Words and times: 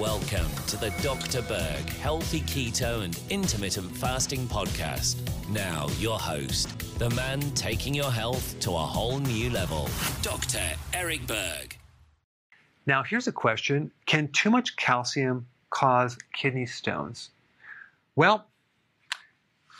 Welcome 0.00 0.48
to 0.68 0.78
the 0.78 0.88
Dr. 1.02 1.42
Berg 1.42 1.86
Healthy 1.90 2.40
Keto 2.40 3.04
and 3.04 3.20
Intermittent 3.28 3.94
Fasting 3.94 4.46
Podcast. 4.46 5.18
Now, 5.50 5.88
your 5.98 6.18
host, 6.18 6.98
the 6.98 7.10
man 7.10 7.42
taking 7.50 7.92
your 7.92 8.10
health 8.10 8.58
to 8.60 8.70
a 8.70 8.78
whole 8.78 9.18
new 9.18 9.50
level, 9.50 9.90
Dr. 10.22 10.62
Eric 10.94 11.26
Berg. 11.26 11.76
Now, 12.86 13.02
here's 13.02 13.26
a 13.26 13.32
question 13.32 13.90
Can 14.06 14.28
too 14.28 14.48
much 14.48 14.74
calcium 14.76 15.46
cause 15.68 16.16
kidney 16.32 16.64
stones? 16.64 17.28
Well, 18.16 18.46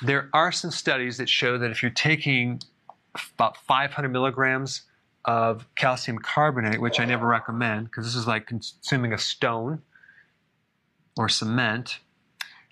there 0.03 0.29
are 0.35 0.53
some 0.53 0.71
studies 0.71 1.17
that 1.17 1.31
show 1.31 1.57
that 1.57 1.71
if 1.71 1.83
you're 1.83 1.93
taking 1.93 2.61
about 3.39 3.57
500 3.57 4.11
milligrams 4.11 4.83
of 5.25 5.67
calcium 5.77 6.19
carbonate, 6.19 6.79
which 6.79 7.01
I 7.01 7.07
never 7.07 7.27
recommend 7.27 7.87
because 7.87 8.05
this 8.05 8.17
is 8.17 8.27
like 8.27 8.47
consuming 8.47 9.15
a 9.15 9.19
stone 9.19 9.81
or 11.17 11.29
cement, 11.29 12.01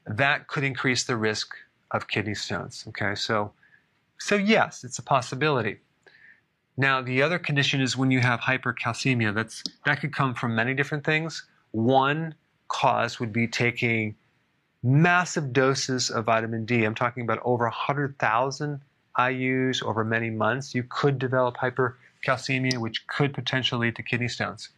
that 0.06 0.48
could 0.48 0.65
increase 0.65 1.05
the 1.05 1.16
risk 1.16 1.55
of 1.91 2.09
kidney 2.09 2.34
stones. 2.34 2.84
Okay, 2.88 3.15
so 3.15 3.52
so 4.19 4.37
yes, 4.37 4.84
it's 4.84 4.98
a 4.98 5.02
possibility. 5.02 5.79
Now 6.77 7.02
the 7.02 7.23
other 7.23 7.38
condition 7.38 7.80
is 7.80 7.96
when 7.96 8.10
you 8.10 8.20
have 8.20 8.41
hypercalcemia. 8.41 9.34
That's 9.34 9.62
that 9.84 10.01
could 10.01 10.15
come 10.15 10.34
from 10.34 10.55
many 10.55 10.74
different 10.74 11.05
things. 11.05 11.45
One 11.73 12.34
cause 12.69 13.19
would 13.20 13.32
be 13.32 13.46
taking 13.46 14.15
massive 14.82 15.52
doses 15.52 16.10
of 16.10 16.27
vitamin 16.27 16.65
D. 16.65 16.84
I'm 16.84 16.95
talking 16.95 17.24
about 17.24 17.41
over 17.45 17.65
100,000 17.65 18.80
IUs 19.18 19.82
over 19.82 20.05
many 20.05 20.30
months. 20.30 20.74
You 20.74 20.84
could 20.88 21.18
develop 21.18 21.57
hypercalcemia, 21.57 22.79
which 22.79 23.07
could 23.09 23.34
potentially 23.34 23.88
lead 23.88 23.96
to 23.96 24.02
kidney 24.02 24.29
stones. 24.29 24.68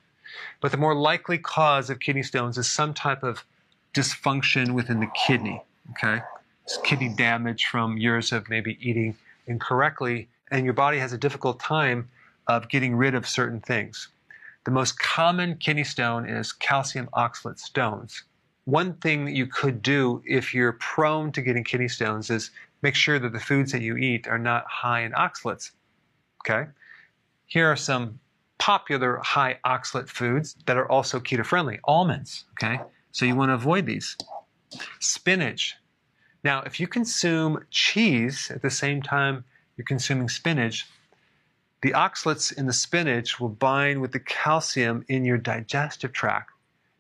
But 0.61 0.71
the 0.71 0.79
more 0.79 0.95
likely 0.95 1.39
cause 1.39 1.91
of 1.91 2.01
kidney 2.01 2.23
stones 2.23 2.59
is 2.59 2.71
some 2.71 2.95
type 2.95 3.23
of 3.23 3.45
dysfunction 3.95 4.73
within 4.73 5.01
the 5.01 5.11
kidney. 5.27 5.63
Okay, 5.91 6.23
it's 6.65 6.79
kidney 6.85 7.09
damage 7.09 7.67
from 7.67 7.99
years 7.99 8.33
of 8.33 8.49
maybe 8.49 8.79
eating 8.81 9.17
incorrectly, 9.47 10.29
and 10.51 10.65
your 10.65 10.75
body 10.75 10.99
has 10.99 11.13
a 11.13 11.19
difficult 11.19 11.61
time 11.61 12.09
of 12.47 12.69
getting 12.69 12.97
rid 12.97 13.15
of 13.15 13.29
certain 13.29 13.61
things. 13.61 14.09
The 14.65 14.71
most 14.71 14.99
common 14.99 15.57
kidney 15.57 15.85
stone 15.85 16.29
is 16.29 16.53
calcium 16.53 17.09
oxalate 17.15 17.59
stones. 17.59 18.25
One 18.65 18.95
thing 18.95 19.25
that 19.25 19.35
you 19.35 19.47
could 19.47 19.83
do 19.83 20.23
if 20.27 20.55
you're 20.55 20.75
prone 20.75 21.33
to 21.33 21.43
getting 21.43 21.65
kidney 21.65 21.89
stones 21.89 22.31
is 22.31 22.51
make 22.83 22.95
sure 22.95 23.19
that 23.19 23.33
the 23.33 23.41
foods 23.41 23.73
that 23.73 23.83
you 23.83 23.97
eat 23.97 24.29
are 24.29 24.39
not 24.39 24.67
high 24.67 25.01
in 25.01 25.13
oxalates. 25.13 25.71
Okay? 26.43 26.71
Here 27.47 27.71
are 27.71 27.77
some 27.77 28.21
popular 28.61 29.17
high 29.17 29.59
oxalate 29.65 30.09
foods 30.09 30.55
that 30.67 30.77
are 30.77 30.89
also 30.89 31.19
keto 31.19 31.45
friendly. 31.45 31.81
Almonds, 31.85 32.45
okay? 32.53 32.81
So 33.11 33.25
you 33.25 33.35
want 33.35 33.49
to 33.49 33.55
avoid 33.55 33.87
these. 33.87 34.17
Spinach. 35.01 35.75
Now, 36.45 36.61
if 36.63 36.79
you 36.79 36.87
consume 36.87 37.65
cheese 37.71 38.51
at 38.55 38.63
the 38.63 38.71
same 38.71 39.03
time 39.03 39.45
you're 39.77 39.85
consuming 39.87 40.29
spinach, 40.29 40.87
the 41.83 41.93
oxalates 41.93 42.57
in 42.57 42.67
the 42.67 42.73
spinach 42.73 43.41
will 43.41 43.49
bind 43.49 44.01
with 44.01 44.13
the 44.13 44.21
calcium 44.21 45.05
in 45.09 45.25
your 45.25 45.39
digestive 45.39 46.13
tract 46.13 46.51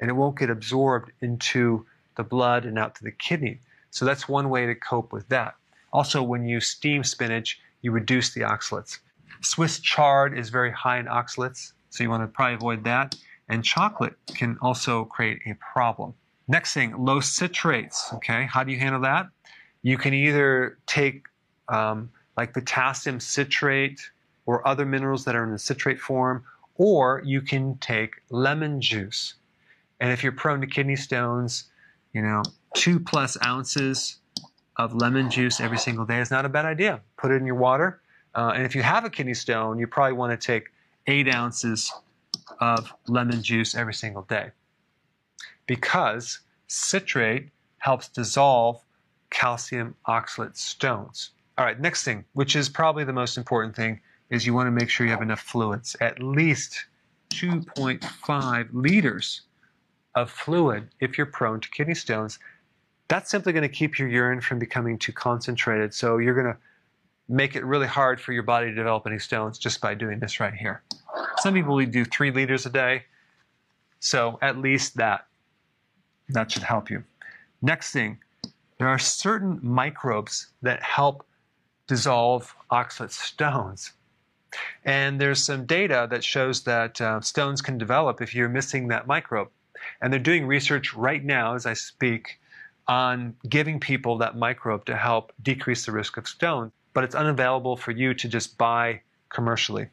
and 0.01 0.09
it 0.09 0.15
won't 0.15 0.39
get 0.39 0.49
absorbed 0.49 1.13
into 1.21 1.87
the 2.17 2.25
blood 2.25 2.65
and 2.65 2.79
out 2.79 2.95
to 2.97 3.05
the 3.05 3.13
kidney. 3.13 3.61
So 3.91 4.07
that's 4.07 4.29
one 4.29 4.49
way 4.49 4.65
to 4.65 4.75
cope 4.75 5.13
with 5.13 5.29
that. 5.29 5.57
Also, 5.93 6.23
when 6.23 6.47
you 6.47 6.61
steam 6.61 7.05
spinach, 7.05 7.61
you 7.83 7.93
reduce 7.93 8.33
the 8.33 8.41
oxalates. 8.41 8.99
Swiss 9.43 9.81
chard 9.81 10.37
is 10.39 10.51
very 10.51 10.71
high 10.71 10.99
in 10.99 11.07
oxalates, 11.07 11.73
so 11.89 12.05
you 12.05 12.11
want 12.11 12.23
to 12.23 12.27
probably 12.29 12.55
avoid 12.55 12.85
that. 12.85 13.17
And 13.49 13.65
chocolate 13.65 14.15
can 14.35 14.59
also 14.61 15.05
create 15.05 15.41
a 15.47 15.55
problem. 15.55 16.15
Next 16.47 16.75
thing, 16.75 16.95
low 17.05 17.21
citrates. 17.21 18.15
Okay, 18.15 18.47
how 18.47 18.63
do 18.65 18.73
you 18.73 18.79
handle 18.79 19.01
that? 19.03 19.27
You 19.83 19.97
can 19.97 20.15
either 20.15 20.79
take 20.87 21.25
um, 21.69 22.11
like 22.37 22.53
potassium 22.53 23.19
citrate 23.19 24.01
or 24.47 24.67
other 24.67 24.85
minerals 24.85 25.25
that 25.25 25.35
are 25.35 25.45
in 25.45 25.53
the 25.53 25.59
citrate 25.59 26.01
form, 26.01 26.45
or 26.77 27.23
you 27.25 27.41
can 27.41 27.77
take 27.79 28.17
lemon 28.31 28.81
juice. 28.81 29.35
And 30.01 30.13
if 30.13 30.23
you're 30.23 30.33
prone 30.33 30.61
to 30.61 30.67
kidney 30.67 30.97
stones, 30.97 31.65
you 32.13 32.23
know, 32.23 32.43
two 32.75 33.01
plus 33.01 33.37
ounces 33.45 34.19
of 34.77 34.95
lemon 34.95 35.31
juice 35.31 35.61
every 35.61 35.79
single 35.79 36.05
day 36.05 36.21
is 36.21 36.31
not 36.31 36.45
a 36.45 36.49
bad 36.49 36.65
idea. 36.65 37.01
Put 37.17 37.31
it 37.31 37.35
in 37.35 37.47
your 37.47 37.57
water 37.57 38.01
uh, 38.35 38.53
and 38.55 38.65
if 38.65 38.75
you 38.75 38.83
have 38.83 39.05
a 39.05 39.11
kidney 39.11 39.35
stone, 39.35 39.79
you 39.79 39.87
probably 39.87 40.13
want 40.13 40.39
to 40.39 40.47
take 40.47 40.69
eight 41.07 41.33
ounces 41.33 41.93
of 42.61 42.93
lemon 43.09 43.43
juice 43.43 43.75
every 43.75 43.95
single 43.95 44.23
day 44.23 44.51
because 45.67 46.41
citrate 46.67 47.49
helps 47.79 48.09
dissolve 48.09 48.83
calcium 49.31 49.95
oxalate 50.09 50.57
stones. 50.57 51.31
All 51.59 51.65
right, 51.65 51.79
next 51.81 52.05
thing, 52.05 52.25
which 52.33 52.57
is 52.57 52.69
probably 52.69 53.05
the 53.05 53.13
most 53.13 53.37
important 53.37 53.75
thing, 53.75 54.01
is 54.31 54.47
you 54.47 54.55
want 54.55 54.67
to 54.67 54.71
make 54.71 54.89
sure 54.89 55.07
you 55.07 55.13
have 55.13 55.23
enough 55.23 55.41
fluids, 55.41 55.97
at 56.01 56.23
least 56.23 56.87
2.5 57.31 58.69
liters 58.73 59.43
of 60.15 60.31
fluid 60.31 60.89
if 61.01 61.17
you're 61.17 61.27
prone 61.27 61.61
to 61.61 61.71
kidney 61.71 61.95
stones. 61.95 62.39
That's 63.09 63.31
simply 63.31 63.53
going 63.53 63.63
to 63.63 63.69
keep 63.69 63.99
your 63.99 64.09
urine 64.09 64.41
from 64.41 64.59
becoming 64.59 64.99
too 64.99 65.13
concentrated. 65.13 65.95
So 65.95 66.19
you're 66.19 66.35
going 66.35 66.53
to 66.53 66.59
make 67.31 67.55
it 67.55 67.65
really 67.65 67.87
hard 67.87 68.21
for 68.21 68.33
your 68.33 68.43
body 68.43 68.67
to 68.67 68.75
develop 68.75 69.07
any 69.07 69.19
stones 69.19 69.57
just 69.57 69.81
by 69.81 69.95
doing 69.95 70.19
this 70.19 70.41
right 70.41 70.53
here. 70.53 70.83
Some 71.39 71.55
people 71.55 71.79
do 71.87 72.05
three 72.05 72.33
liters 72.33 72.67
a 72.67 72.71
day, 72.71 73.05
so 74.01 74.39
at 74.43 74.59
least 74.59 74.97
that 74.97 75.27
that 76.29 76.51
should 76.51 76.63
help 76.63 76.91
you. 76.91 77.05
Next 77.63 77.93
thing, 77.93 78.19
there 78.79 78.89
are 78.89 78.99
certain 78.99 79.61
microbes 79.63 80.49
that 80.63 80.83
help 80.83 81.25
dissolve 81.87 82.55
oxalate 82.71 83.11
stones. 83.11 83.93
And 84.85 85.21
there's 85.21 85.45
some 85.45 85.67
data 85.67 86.09
that 86.11 86.25
shows 86.25 86.63
that 86.65 87.01
uh, 87.01 87.21
stones 87.21 87.63
can 87.63 87.79
develop 87.79 88.21
if 88.21 88.35
you're 88.35 88.49
missing 88.49 88.89
that 88.89 89.07
microbe. 89.07 89.49
And 90.01 90.13
they're 90.13 90.21
doing 90.21 90.47
research 90.47 90.95
right 90.95 91.25
now 91.25 91.55
as 91.55 91.67
I 91.67 91.75
speak 91.75 92.41
on 92.89 93.37
giving 93.49 93.79
people 93.79 94.19
that 94.19 94.37
microbe 94.37 94.85
to 94.87 94.97
help 94.97 95.33
decrease 95.43 95.87
the 95.87 95.93
risk 95.93 96.17
of 96.17 96.27
stones 96.27 96.73
but 96.93 97.05
it's 97.05 97.15
unavailable 97.15 97.77
for 97.77 97.91
you 97.91 98.15
to 98.15 98.29
just 98.29 98.59
buy 98.59 99.01
commercially. 99.29 99.89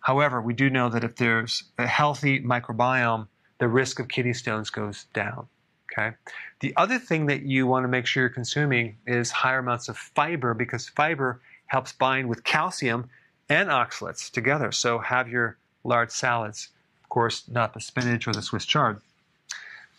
However, 0.00 0.40
we 0.40 0.54
do 0.54 0.70
know 0.70 0.88
that 0.88 1.04
if 1.04 1.16
there's 1.16 1.64
a 1.78 1.86
healthy 1.86 2.40
microbiome, 2.40 3.28
the 3.58 3.68
risk 3.68 4.00
of 4.00 4.08
kidney 4.08 4.32
stones 4.32 4.70
goes 4.70 5.04
down. 5.12 5.46
Okay. 5.92 6.16
The 6.60 6.72
other 6.76 6.98
thing 6.98 7.26
that 7.26 7.42
you 7.42 7.66
want 7.66 7.84
to 7.84 7.88
make 7.88 8.06
sure 8.06 8.22
you're 8.22 8.30
consuming 8.30 8.96
is 9.06 9.30
higher 9.30 9.58
amounts 9.58 9.88
of 9.88 9.98
fiber 9.98 10.54
because 10.54 10.88
fiber 10.88 11.40
helps 11.66 11.92
bind 11.92 12.28
with 12.28 12.44
calcium 12.44 13.10
and 13.48 13.68
oxalates 13.68 14.30
together. 14.30 14.70
So 14.72 14.98
have 14.98 15.28
your 15.28 15.58
large 15.84 16.10
salads. 16.10 16.68
Of 17.02 17.08
course, 17.08 17.42
not 17.48 17.74
the 17.74 17.80
spinach 17.80 18.28
or 18.28 18.32
the 18.32 18.42
Swiss 18.42 18.64
chard. 18.64 19.00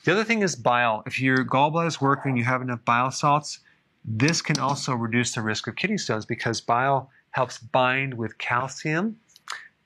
The 0.05 0.13
other 0.13 0.23
thing 0.23 0.41
is 0.41 0.55
bile. 0.55 1.03
If 1.05 1.19
your 1.19 1.45
gallbladder 1.45 1.87
is 1.87 2.01
working, 2.01 2.37
you 2.37 2.45
have 2.45 2.61
enough 2.61 2.83
bile 2.85 3.11
salts, 3.11 3.59
this 4.03 4.41
can 4.41 4.59
also 4.59 4.93
reduce 4.93 5.33
the 5.33 5.41
risk 5.41 5.67
of 5.67 5.75
kidney 5.75 5.97
stones 5.97 6.25
because 6.25 6.61
bile 6.61 7.09
helps 7.31 7.59
bind 7.59 8.13
with 8.13 8.37
calcium 8.37 9.19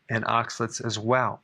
and 0.10 0.24
oxalates 0.26 0.84
as 0.84 0.98
well. 0.98 1.42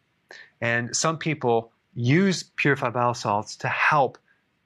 And 0.61 0.95
some 0.95 1.17
people 1.17 1.71
use 1.95 2.43
purified 2.55 2.93
bile 2.93 3.13
salts 3.13 3.55
to 3.57 3.67
help 3.67 4.17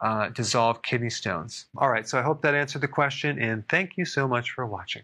uh, 0.01 0.29
dissolve 0.29 0.81
kidney 0.81 1.09
stones. 1.09 1.66
All 1.77 1.89
right, 1.89 2.07
so 2.07 2.19
I 2.19 2.21
hope 2.21 2.41
that 2.41 2.53
answered 2.53 2.81
the 2.81 2.88
question, 2.88 3.41
and 3.41 3.67
thank 3.69 3.97
you 3.97 4.05
so 4.05 4.27
much 4.27 4.51
for 4.51 4.66
watching. 4.66 5.03